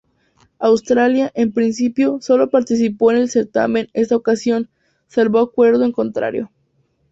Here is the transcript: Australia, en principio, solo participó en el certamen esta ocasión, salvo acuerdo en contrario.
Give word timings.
Australia, 0.57 1.31
en 1.35 1.51
principio, 1.51 2.17
solo 2.21 2.49
participó 2.49 3.11
en 3.11 3.17
el 3.17 3.29
certamen 3.29 3.89
esta 3.93 4.15
ocasión, 4.15 4.67
salvo 5.05 5.37
acuerdo 5.37 5.85
en 5.85 5.91
contrario. 5.91 6.51